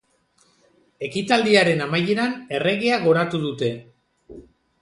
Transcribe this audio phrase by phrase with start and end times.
[1.07, 3.71] Ekitaldiaren amaieran erregea goratu dute.